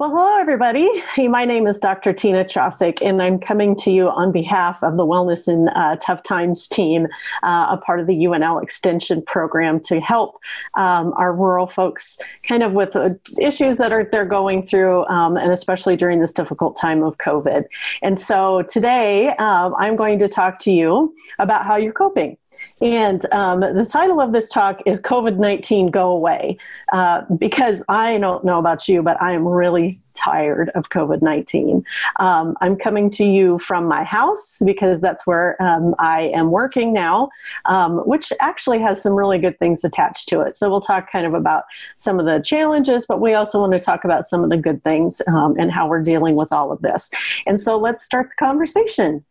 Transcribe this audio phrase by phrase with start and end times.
[0.00, 0.88] Well, hello, everybody.
[1.14, 2.12] Hey, my name is Dr.
[2.12, 6.24] Tina Chasek, and I'm coming to you on behalf of the Wellness in uh, Tough
[6.24, 7.06] Times team,
[7.44, 10.40] uh, a part of the UNL Extension program to help
[10.76, 12.18] um, our rural folks
[12.48, 13.10] kind of with uh,
[13.40, 17.62] issues that are they're going through, um, and especially during this difficult time of COVID.
[18.02, 22.36] And so today, um, I'm going to talk to you about how you're coping.
[22.82, 26.56] And um, the title of this talk is COVID 19 Go Away.
[26.92, 31.84] Uh, because I don't know about you, but I am really tired of COVID 19.
[32.18, 36.92] Um, I'm coming to you from my house because that's where um, I am working
[36.92, 37.28] now,
[37.66, 40.56] um, which actually has some really good things attached to it.
[40.56, 41.64] So we'll talk kind of about
[41.94, 44.82] some of the challenges, but we also want to talk about some of the good
[44.82, 47.10] things um, and how we're dealing with all of this.
[47.46, 49.24] And so let's start the conversation.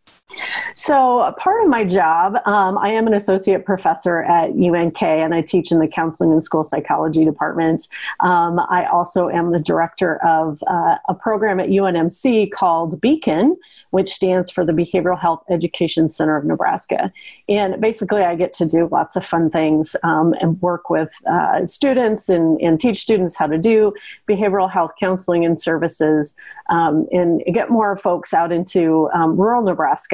[0.76, 5.42] So, part of my job, um, I am an associate professor at UNK and I
[5.42, 7.88] teach in the counseling and school psychology department.
[8.22, 13.56] Um, I also am the director of uh, a program at UNMC called Beacon,
[13.92, 17.12] which stands for the Behavioral Health Education Center of Nebraska.
[17.48, 21.66] And basically, I get to do lots of fun things um, and work with uh,
[21.66, 23.94] students and, and, teach students how to do
[24.28, 26.36] behavioral health counseling and services
[26.70, 30.13] um, and get more folks out into um, rural Nebraska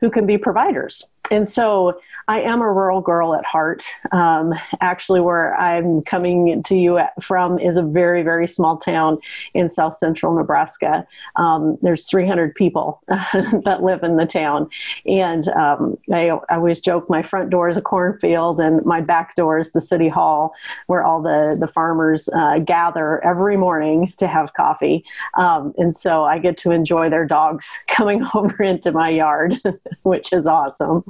[0.00, 3.84] who can be providers and so I am a rural girl at heart.
[4.12, 9.18] Um, actually, where I'm coming to you from is a very, very small town
[9.54, 11.06] in south central Nebraska.
[11.36, 14.68] Um, there's 300 people that live in the town.
[15.06, 19.34] And um, I, I, always joke my front door is a cornfield and my back
[19.34, 20.52] door is the city hall
[20.86, 25.04] where all the, the farmers uh, gather every morning to have coffee.
[25.34, 29.58] Um, and so I get to enjoy their dogs coming over into my yard,
[30.04, 31.02] which is awesome.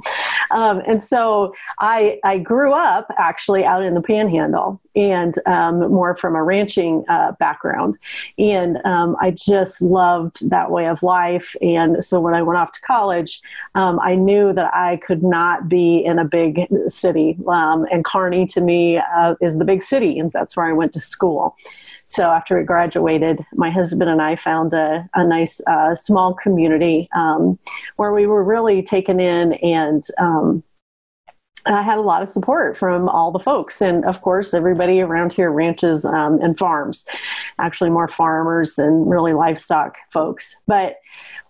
[0.51, 6.15] Um, and so I, I grew up actually out in the panhandle and um, more
[6.15, 7.97] from a ranching uh, background.
[8.37, 11.55] And um, I just loved that way of life.
[11.61, 13.41] And so when I went off to college,
[13.75, 17.37] um, I knew that I could not be in a big city.
[17.47, 20.93] Um, and Kearney to me uh, is the big city, and that's where I went
[20.93, 21.55] to school.
[22.03, 27.07] So after we graduated, my husband and I found a, a nice uh, small community
[27.15, 27.59] um,
[27.97, 30.63] where we were really taken in and um,
[31.65, 33.81] I had a lot of support from all the folks.
[33.81, 37.07] And of course, everybody around here ranches um, and farms,
[37.59, 40.55] actually, more farmers than really livestock folks.
[40.67, 40.95] But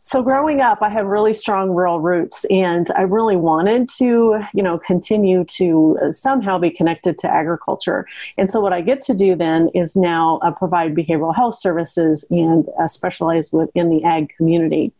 [0.09, 4.63] so growing up, I have really strong rural roots, and I really wanted to, you
[4.63, 8.07] know, continue to uh, somehow be connected to agriculture.
[8.35, 12.25] And so what I get to do then is now uh, provide behavioral health services
[12.31, 14.91] and uh, specialize within the ag community.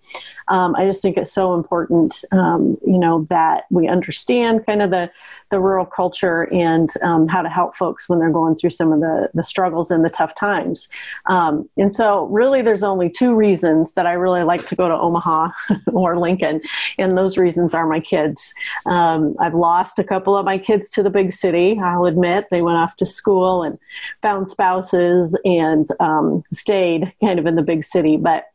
[0.48, 4.92] Um, I just think it's so important, um, you know, that we understand kind of
[4.92, 5.10] the
[5.50, 9.00] the rural culture and um, how to help folks when they're going through some of
[9.00, 10.88] the the struggles and the tough times.
[11.26, 14.99] Um, and so, really, there's only two reasons that I really like to go to
[15.00, 15.50] Omaha
[15.94, 16.62] or Lincoln,
[16.98, 18.54] and those reasons are my kids.
[18.90, 21.80] Um, I've lost a couple of my kids to the big city.
[21.80, 23.78] I'll admit they went off to school and
[24.22, 28.46] found spouses and um, stayed kind of in the big city, but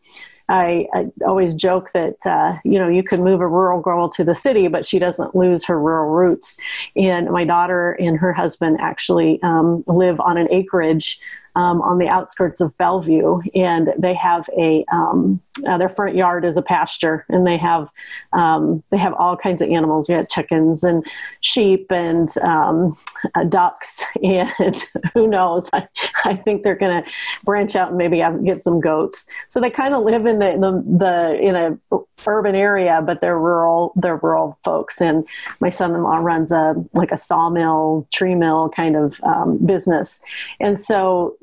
[0.48, 4.24] I, I always joke that uh, you know you can move a rural girl to
[4.24, 6.60] the city, but she doesn't lose her rural roots.
[6.96, 11.18] And my daughter and her husband actually um, live on an acreage
[11.56, 16.44] um, on the outskirts of Bellevue, and they have a um, uh, their front yard
[16.44, 17.88] is a pasture, and they have
[18.32, 20.08] um, they have all kinds of animals.
[20.08, 21.04] You have chickens and
[21.42, 22.94] sheep and um,
[23.36, 24.84] uh, ducks, and
[25.14, 25.70] who knows?
[25.72, 25.86] I,
[26.24, 27.10] I think they're going to
[27.44, 29.28] branch out and maybe get some goats.
[29.48, 33.38] So they kind of live in the, the the in a urban area, but they're
[33.38, 33.92] rural.
[33.94, 35.24] They're rural folks, and
[35.60, 40.20] my son-in-law runs a like a sawmill, tree mill kind of um, business,
[40.58, 41.36] and so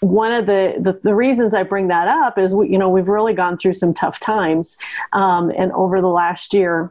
[0.00, 3.08] one of the, the, the, reasons I bring that up is, we, you know, we've
[3.08, 4.76] really gone through some tough times.
[5.12, 6.90] Um, and over the last year,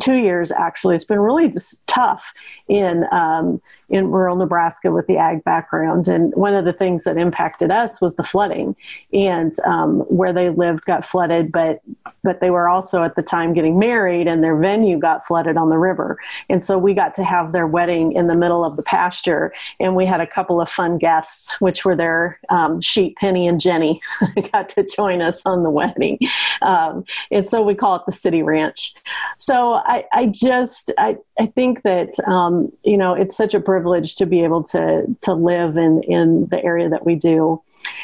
[0.00, 0.94] two years actually.
[0.94, 2.32] It's been really just tough
[2.68, 6.08] in um, in rural Nebraska with the ag background.
[6.08, 8.76] And one of the things that impacted us was the flooding.
[9.12, 11.80] And um, where they lived got flooded but
[12.22, 15.70] but they were also at the time getting married and their venue got flooded on
[15.70, 16.18] the river.
[16.48, 19.52] And so we got to have their wedding in the middle of the pasture.
[19.80, 23.60] And we had a couple of fun guests which were their um, sheep Penny and
[23.60, 24.00] Jenny
[24.52, 26.18] got to join us on the wedding.
[26.62, 28.94] Um, and so we call it the city ranch.
[29.36, 34.16] So I, I just I, I think that um, you know it's such a privilege
[34.16, 37.62] to be able to to live in in the area that we do.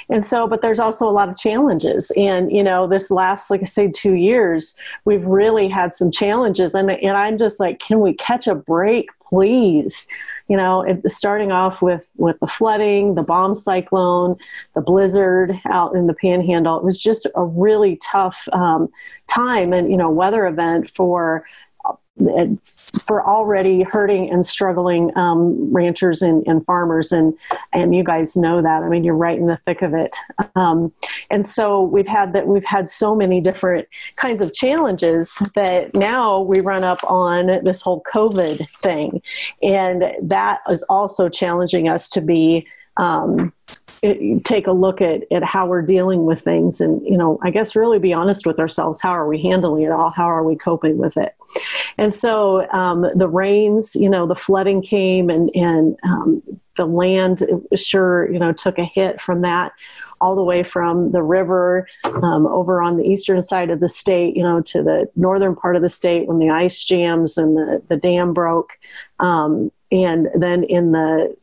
[0.08, 2.12] And so but there's also a lot of challenges.
[2.16, 6.74] And you know this last like i say two years we've really had some challenges.
[6.74, 10.06] And, and i'm just like can we catch a break please?
[10.48, 14.34] You know it, starting off with with the flooding the bomb cyclone
[14.74, 18.88] the blizzard out in the panhandle it was just a really tough um,
[19.28, 21.42] time and you know weather event for
[23.06, 27.36] for already hurting and struggling um, ranchers and, and, farmers, and
[27.72, 28.82] and you guys know that.
[28.82, 30.14] I mean, you're right in the thick of it.
[30.54, 30.92] Um,
[31.30, 32.46] and so we've had that.
[32.46, 37.80] We've had so many different kinds of challenges that now we run up on this
[37.80, 39.22] whole COVID thing,
[39.62, 42.66] and that is also challenging us to be.
[42.98, 43.52] Um,
[44.44, 47.76] take a look at, at how we're dealing with things and you know i guess
[47.76, 49.00] really be honest with ourselves.
[49.00, 50.10] How are we handling it all?
[50.10, 51.30] How are we coping with it?
[51.98, 56.42] And so um, the rains you know the flooding came and and um,
[56.76, 57.42] the land
[57.74, 59.72] sure you know took a hit from that
[60.20, 64.36] all the way from the river um, over on the eastern side of the state
[64.36, 67.82] you know to the northern part of the state when the ice jams and the,
[67.88, 68.78] the dam broke.
[69.20, 71.36] Um, and then in the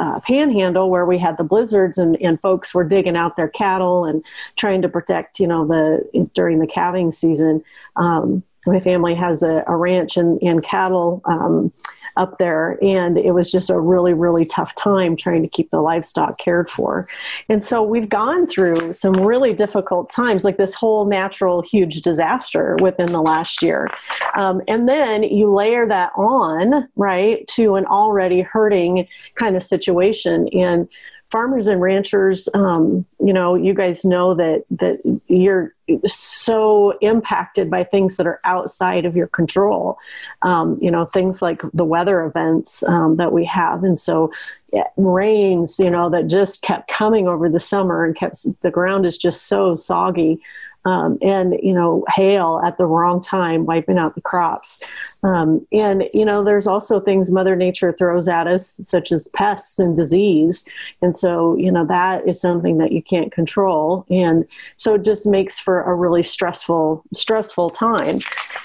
[0.00, 4.06] uh, panhandle where we had the blizzards and, and folks were digging out their cattle
[4.06, 4.24] and
[4.56, 7.62] trying to protect, you know, the during the calving season.
[7.96, 11.72] Um, my family has a, a ranch and, and cattle um,
[12.16, 15.80] up there, and it was just a really, really tough time trying to keep the
[15.80, 17.08] livestock cared for.
[17.48, 22.76] And so we've gone through some really difficult times, like this whole natural huge disaster
[22.82, 23.88] within the last year.
[24.34, 30.48] Um, and then you layer that on, right, to an already hurting kind of situation.
[30.52, 30.88] And
[31.30, 35.74] farmers and ranchers, um, you know, you guys know that that you're
[36.06, 39.98] so impacted by things that are outside of your control.
[40.42, 44.32] Um, you know, things like the weather events um, that we have, and so
[44.72, 49.06] yeah, rains, you know, that just kept coming over the summer and kept the ground
[49.06, 50.40] is just so soggy
[50.84, 55.18] um, and you know hail at the wrong time wiping out the crops.
[55.22, 59.78] Um, and you know there's also things mother nature throws at us such as pests
[59.78, 60.66] and disease.
[61.02, 64.06] And so you know that is something that you can't control.
[64.10, 64.44] And
[64.76, 68.20] so it just makes for a really stressful stressful time.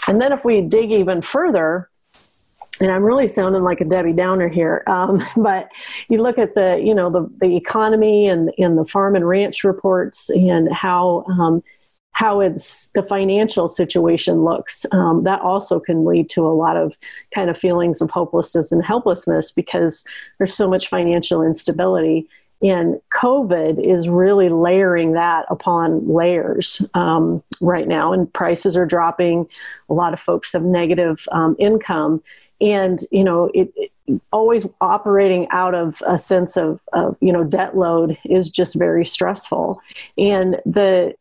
[0.08, 1.90] And then if we dig even further
[2.82, 5.70] and I'm really sounding like a Debbie Downer here, um, but
[6.10, 9.64] you look at the, you know, the, the economy and, and the farm and ranch
[9.64, 11.64] reports and how um,
[12.16, 14.86] how it's the financial situation looks.
[14.94, 16.98] Um, that also can lead to a lot of
[17.34, 20.06] kind of feelings of hopelessness and helplessness because
[20.38, 22.26] there's so much financial instability.
[22.62, 29.46] And COVID is really layering that upon layers um, right now, and prices are dropping.
[29.90, 32.24] A lot of folks have negative um, income,
[32.62, 37.44] and you know it, it always operating out of a sense of, of you know
[37.44, 39.82] debt load is just very stressful
[40.18, 41.14] and the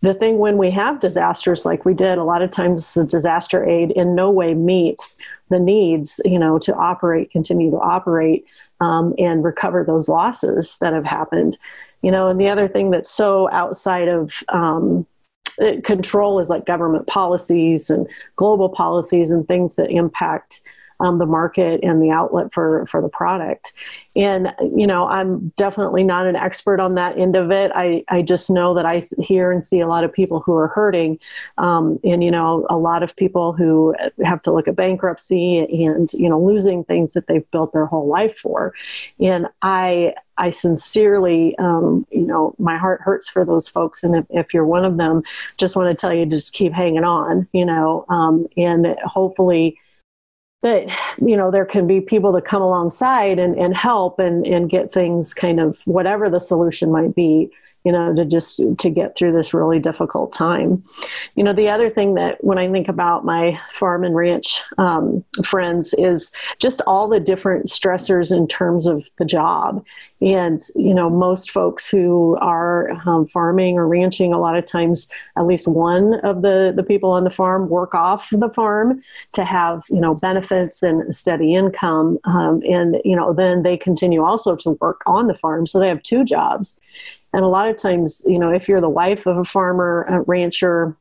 [0.00, 3.64] the thing when we have disasters like we did, a lot of times the disaster
[3.64, 5.20] aid in no way meets
[5.50, 8.44] the needs, you know, to operate, continue to operate,
[8.80, 11.56] um, and recover those losses that have happened.
[12.02, 15.06] You know, and the other thing that's so outside of um,
[15.84, 20.62] control is like government policies and global policies and things that impact
[21.00, 23.72] um, the market and the outlet for for the product.
[24.16, 27.70] And you know, I'm definitely not an expert on that end of it.
[27.74, 30.68] I I just know that I hear and see a lot of people who are
[30.68, 31.18] hurting,
[31.58, 36.12] um, and you know, a lot of people who have to look at bankruptcy and
[36.12, 38.74] you know losing things that they've built their whole life for.
[39.20, 44.04] And I I sincerely, um, you know, my heart hurts for those folks.
[44.04, 45.22] And if, if, you're one of them,
[45.58, 49.78] just want to tell you, just keep hanging on, you know, um, and hopefully
[50.62, 50.88] that
[51.20, 54.92] you know there can be people that come alongside and, and help and, and get
[54.92, 57.50] things kind of whatever the solution might be
[57.84, 60.82] you know, to just to get through this really difficult time.
[61.36, 65.24] You know, the other thing that when I think about my farm and ranch um,
[65.44, 69.84] friends is just all the different stressors in terms of the job.
[70.20, 75.08] And, you know, most folks who are um, farming or ranching, a lot of times
[75.36, 79.00] at least one of the, the people on the farm work off the farm
[79.32, 82.18] to have, you know, benefits and steady income.
[82.24, 85.66] Um, and, you know, then they continue also to work on the farm.
[85.66, 86.80] So they have two jobs.
[87.38, 90.22] And a lot of times, you know, if you're the wife of a farmer, a
[90.22, 90.96] rancher,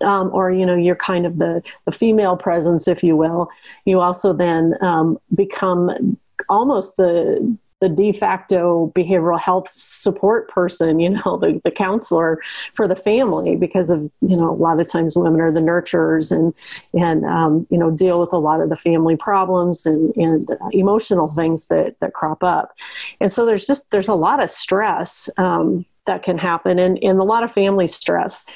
[0.00, 3.48] um, or you know you're kind of the the female presence, if you will,
[3.84, 6.16] you also then um, become
[6.48, 12.40] almost the the de facto behavioral health support person, you know, the, the counselor
[12.74, 16.30] for the family because of, you know, a lot of times women are the nurturers
[16.30, 16.54] and,
[17.00, 20.68] and, um, you know, deal with a lot of the family problems and, and uh,
[20.72, 22.72] emotional things that, that crop up.
[23.20, 27.18] And so there's just, there's a lot of stress, um, that can happen and, and
[27.18, 28.46] a lot of family stress.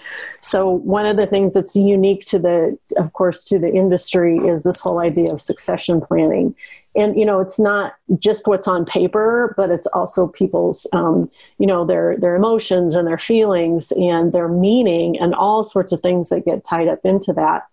[0.41, 4.63] So one of the things that's unique to the of course to the industry is
[4.63, 6.55] this whole idea of succession planning.
[6.97, 11.67] And you know it's not just what's on paper but it's also people's um, you
[11.67, 16.29] know their their emotions and their feelings and their meaning and all sorts of things
[16.31, 17.65] that get tied up into that.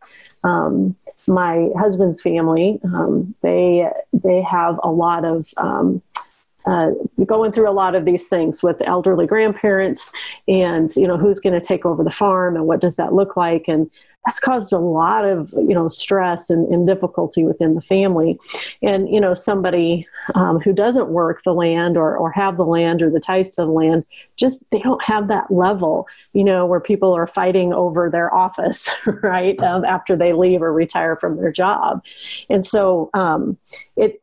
[0.44, 0.96] Um,
[1.28, 6.02] my husband's family um, they they have a lot of um,
[6.66, 6.92] uh,
[7.26, 10.12] going through a lot of these things with elderly grandparents
[10.48, 13.36] and you know who's going to take over the farm and what does that look
[13.36, 13.68] like?
[13.68, 13.90] And
[14.26, 18.36] that's caused a lot of you know stress and, and difficulty within the family.
[18.82, 23.02] And you know somebody um, who doesn't work the land or, or have the land
[23.02, 24.06] or the ties to the land
[24.38, 28.90] just they don't have that level you know where people are fighting over their office
[29.24, 32.04] right um, after they leave or retire from their job.
[32.50, 33.58] And so um,
[33.96, 34.20] it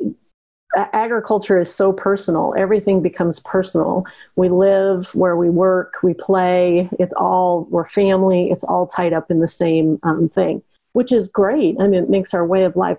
[0.77, 2.55] agriculture is so personal.
[2.57, 4.07] Everything becomes personal.
[4.37, 6.89] We live where we work, we play.
[6.99, 8.51] It's all, we're family.
[8.51, 11.77] It's all tied up in the same um, thing, which is great.
[11.81, 12.99] I mean, it makes our way of life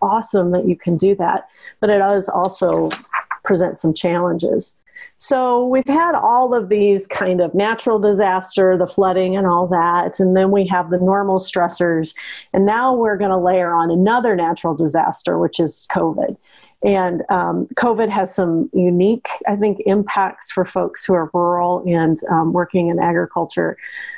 [0.00, 1.48] awesome that you can do that.
[1.80, 2.90] But it does also
[3.44, 4.76] present some challenges.
[5.18, 10.20] So we've had all of these kind of natural disaster, the flooding and all that,
[10.20, 12.14] and then we have the normal stressors,
[12.52, 16.36] and now we're going to layer on another natural disaster, which is COVID.
[16.82, 22.18] And um, COVID has some unique, I think, impacts for folks who are rural and
[22.30, 23.76] um, working in agriculture.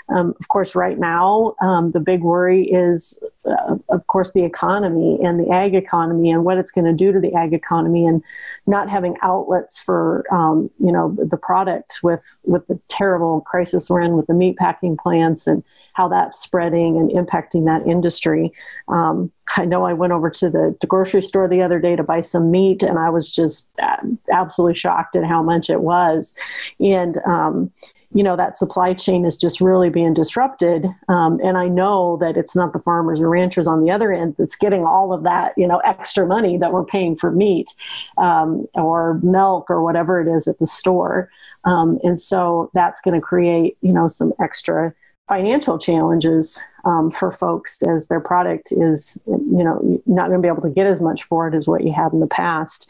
[0.09, 5.19] Um, of course, right now, um, the big worry is, uh, of course, the economy
[5.25, 8.23] and the ag economy and what it's going to do to the ag economy and
[8.69, 14.03] not having outlets for, um, you know, the product with, with the terrible crisis we're
[14.03, 18.53] in with the meat packing plants and how that's spreading and impacting that industry.
[18.89, 22.03] Um, I know I went over to the, the, grocery store the other day to
[22.03, 23.97] buy some meat, and I was just uh,
[24.33, 26.37] absolutely shocked at how much it was.
[26.81, 27.71] And um,
[28.15, 32.37] you know that supply chain is just really being disrupted um, and i know that
[32.37, 35.53] it's not the farmers and ranchers on the other end that's getting all of that
[35.57, 37.71] you know extra money that we're paying for meat
[38.19, 41.31] um, or milk or whatever it is at the store
[41.65, 44.93] um, and so that's going to create you know some extra
[45.33, 50.49] financial challenges um, for folks as their product is you know not going to be
[50.49, 52.87] able to get as much for it as what you had in the past.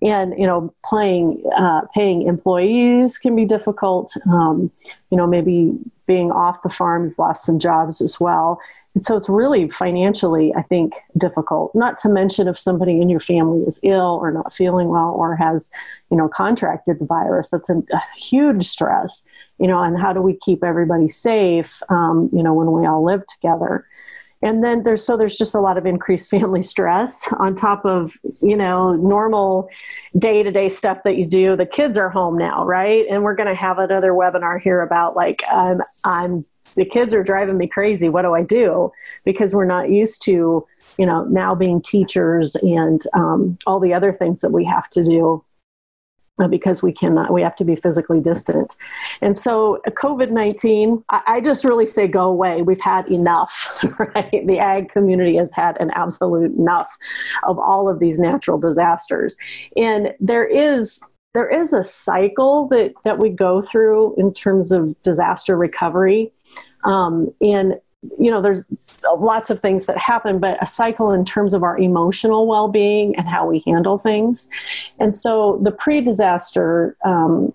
[0.00, 4.10] And you know playing uh, paying employees can be difficult.
[4.32, 4.70] Um,
[5.10, 8.58] you know maybe being off the farm you've lost some jobs as well
[8.94, 11.74] and so it's really financially, I think, difficult.
[11.74, 15.34] Not to mention if somebody in your family is ill or not feeling well or
[15.36, 15.70] has,
[16.10, 17.48] you know, contracted the virus.
[17.48, 19.26] That's a, a huge stress,
[19.58, 23.02] you know, and how do we keep everybody safe, um, you know, when we all
[23.04, 23.86] live together?
[24.42, 28.14] And then there's so there's just a lot of increased family stress on top of
[28.42, 29.68] you know normal
[30.18, 31.56] day-to-day stuff that you do.
[31.56, 33.06] The kids are home now right?
[33.10, 36.44] And we're going to have another webinar here about like i'm i'm
[36.74, 38.08] the kids are driving me crazy.
[38.08, 38.90] What do i do?
[39.24, 40.66] Because we're not used to
[40.98, 45.04] you know now being teachers and um, all the other things that we have to
[45.04, 45.44] do
[46.48, 48.76] because we cannot we have to be physically distant.
[49.20, 52.62] And so uh, covid-19 I, I, just really say go away.
[52.62, 54.46] We've had enough right?
[54.46, 56.96] The ag community has had an absolute enough
[57.44, 59.36] of all of these natural disasters.
[59.76, 61.02] And there is
[61.34, 66.32] there is a cycle that that we go through in terms of disaster recovery.
[66.84, 67.74] Um, and
[68.18, 68.64] you know there's
[69.16, 73.28] lots of things that happen but a cycle in terms of our emotional well-being and
[73.28, 74.50] how we handle things.
[74.98, 77.52] And so the pre-disaster um,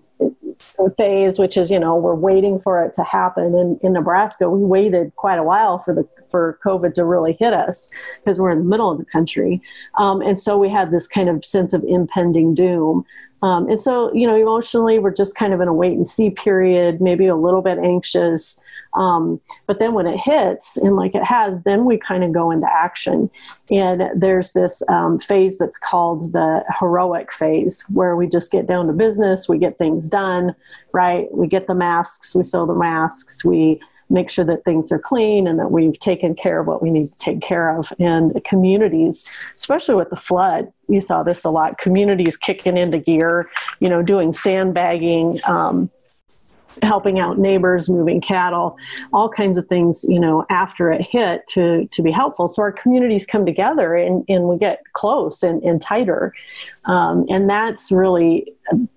[0.97, 4.65] phase which is you know we're waiting for it to happen in, in nebraska we
[4.65, 7.89] waited quite a while for the for covid to really hit us
[8.19, 9.61] because we're in the middle of the country.
[9.97, 13.05] Um, and so we had this kind of sense of impending doom
[13.41, 16.29] um, and so, you know, emotionally, we're just kind of in a wait and see
[16.31, 18.59] period, maybe a little bit anxious.
[18.95, 22.49] Um, but then when it hits, and like it has, then we kind of go
[22.49, 23.29] into action.
[23.69, 28.87] And there's this um, phase that's called the heroic phase, where we just get down
[28.87, 30.55] to business, we get things done,
[30.91, 31.27] right?
[31.31, 33.79] We get the masks, we sew the masks, we
[34.09, 37.05] make sure that things are clean and that we've taken care of what we need
[37.05, 37.91] to take care of.
[37.99, 41.77] And the communities, especially with the flood, you saw this a lot.
[41.77, 43.49] Communities kicking into gear,
[43.79, 45.39] you know, doing sandbagging.
[45.45, 45.89] Um,
[46.83, 48.77] helping out neighbors, moving cattle,
[49.13, 52.49] all kinds of things, you know, after it hit to, to be helpful.
[52.49, 56.33] So our communities come together and, and we get close and, and tighter.
[56.85, 58.53] Um, and that's really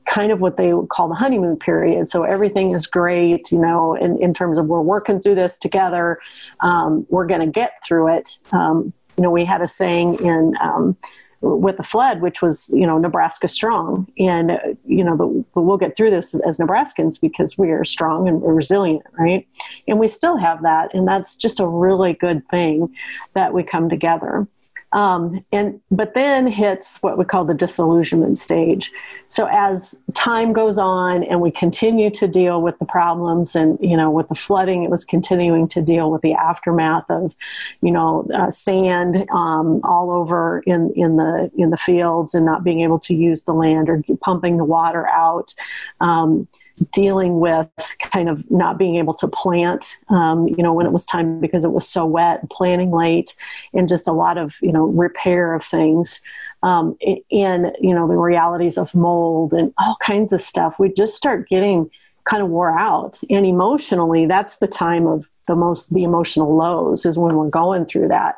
[0.07, 2.09] kind of what they call the honeymoon period.
[2.09, 6.19] So everything is great, you know, in, in terms of we're working through this together.
[6.63, 8.39] Um, we're going to get through it.
[8.53, 10.97] Um, you know, we had a saying in, um,
[11.42, 15.78] with the flood, which was you know Nebraska strong, and uh, you know the, we'll
[15.78, 19.47] get through this as Nebraskans because we are strong and resilient, right?
[19.88, 22.94] And we still have that, and that's just a really good thing
[23.35, 24.47] that we come together.
[24.92, 28.90] Um, and but then hits what we call the disillusionment stage.
[29.26, 33.97] So as time goes on and we continue to deal with the problems, and you
[33.97, 37.37] know, with the flooding, it was continuing to deal with the aftermath of,
[37.80, 42.64] you know, uh, sand um, all over in in the in the fields and not
[42.64, 45.54] being able to use the land or pumping the water out.
[46.00, 46.49] Um,
[46.93, 47.69] dealing with
[48.01, 51.65] kind of not being able to plant, um, you know, when it was time because
[51.65, 53.35] it was so wet, planting late,
[53.73, 56.21] and just a lot of, you know, repair of things.
[56.63, 56.97] Um,
[57.31, 60.79] and, you know, the realities of mold and all kinds of stuff.
[60.79, 61.91] We just start getting
[62.25, 63.21] kind of wore out.
[63.31, 67.87] And emotionally, that's the time of the most, the emotional lows is when we're going
[67.87, 68.37] through that.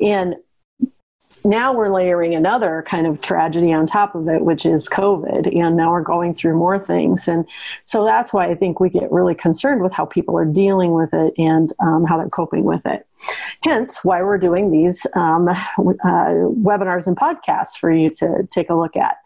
[0.00, 0.36] And
[1.44, 5.54] now we're layering another kind of tragedy on top of it, which is COVID.
[5.56, 7.28] And now we're going through more things.
[7.28, 7.46] And
[7.86, 11.12] so that's why I think we get really concerned with how people are dealing with
[11.12, 13.06] it and um, how they're coping with it.
[13.62, 18.74] Hence, why we're doing these um, uh, webinars and podcasts for you to take a
[18.74, 19.16] look at.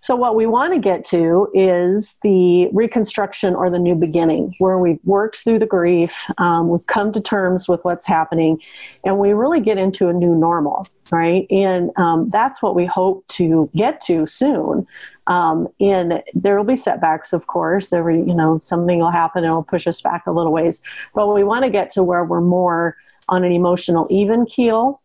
[0.00, 4.78] So, what we want to get to is the reconstruction or the new beginning, where
[4.78, 8.60] we've worked through the grief, um, we've come to terms with what's happening,
[9.04, 11.46] and we really get into a new normal, right?
[11.50, 14.86] And um, that's what we hope to get to soon.
[15.26, 17.92] Um, and there will be setbacks, of course.
[17.92, 20.82] Every, you know, something will happen and it'll push us back a little ways.
[21.14, 22.96] But we want to get to where we're more
[23.28, 24.98] on an emotional even keel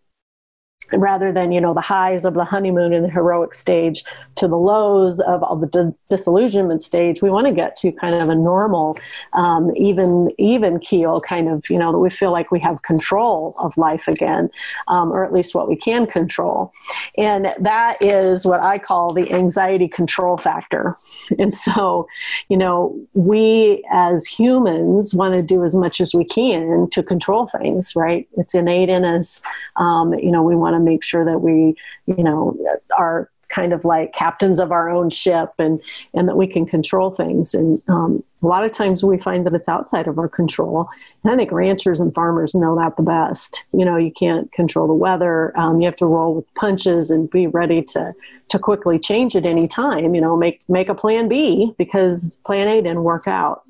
[0.97, 4.03] rather than you know the highs of the honeymoon and the heroic stage
[4.35, 8.15] to the lows of all the di- disillusionment stage we want to get to kind
[8.15, 8.97] of a normal
[9.33, 13.55] um, even even keel kind of you know that we feel like we have control
[13.61, 14.49] of life again
[14.87, 16.71] um, or at least what we can control.
[17.17, 20.95] And that is what i call the anxiety control factor.
[21.39, 22.07] And so
[22.49, 27.47] you know we as humans want to do as much as we can to control
[27.47, 28.27] things right?
[28.37, 29.41] It's innate in us.
[29.75, 31.75] Um, you know we want to make sure that we,
[32.05, 32.57] you know,
[32.97, 35.79] are kind of like captains of our own ship and
[36.13, 37.53] and that we can control things.
[37.53, 40.87] And um, a lot of times we find that it's outside of our control.
[41.23, 43.63] And i think ranchers and farmers know that the best.
[43.71, 45.57] You know you can't control the weather.
[45.57, 48.13] Um, you have to roll with punches and be ready to
[48.49, 52.67] to quickly change at any time you know make make a plan b because plan
[52.67, 53.61] a didn't work out.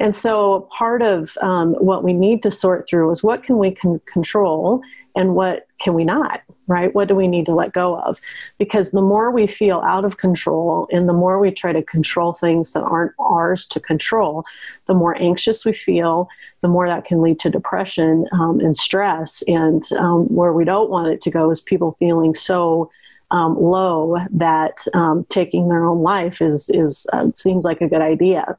[0.00, 3.70] And so part of um, what we need to sort through is what can we
[3.70, 4.82] con- control
[5.14, 6.94] and what can we not right?
[6.94, 8.18] What do we need to let go of?
[8.58, 12.32] Because the more we feel out of control and the more we try to control
[12.32, 14.44] things that aren't ours to control
[14.86, 16.28] the more anxious we feel
[16.60, 19.42] the more that can lead to depression um, and stress.
[19.46, 22.90] And um, where we don't want it to go is people feeling so
[23.32, 28.02] um, low that um, taking their own life is is uh, seems like a good
[28.02, 28.56] idea.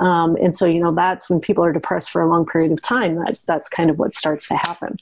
[0.00, 2.82] Um, and so, you know, that's when people are depressed for a long period of
[2.82, 3.18] time.
[3.18, 4.96] That's that's kind of what starts to happen.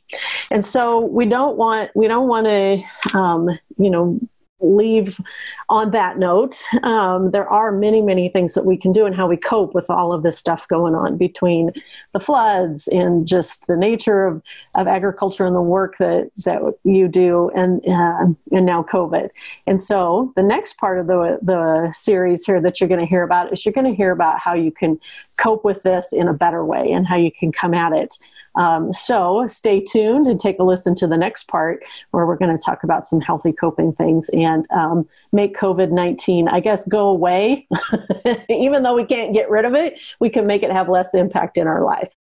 [0.51, 3.49] And so, we don't want we don't want to, um,
[3.79, 4.21] you know,
[4.61, 5.21] leave
[5.69, 6.63] on that note.
[6.83, 9.89] Um, there are many, many things that we can do and how we cope with
[9.91, 11.71] all of this stuff going on between
[12.13, 14.43] the floods and just the nature of,
[14.77, 19.31] of agriculture and the work that, that you do and, uh, and now COVID.
[19.67, 23.23] And so the next part of the, the series here that you're going to hear
[23.23, 24.99] about is you're going to hear about how you can
[25.39, 28.17] cope with this in a better way and how you can come at it
[28.55, 32.55] um, so stay tuned and take a listen to the next part where we're going
[32.55, 37.09] to talk about some healthy coping things and um, make COVID 19, I guess, go
[37.09, 37.67] away.
[38.49, 41.57] Even though we can't get rid of it, we can make it have less impact
[41.57, 42.15] in our life.